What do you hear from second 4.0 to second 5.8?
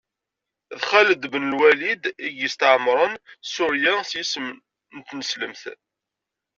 s yisem n tneslemt.